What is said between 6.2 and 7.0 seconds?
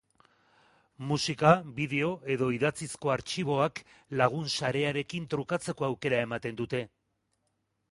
ematen dute.